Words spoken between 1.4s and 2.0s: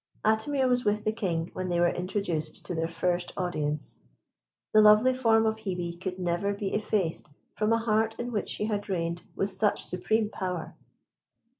when they were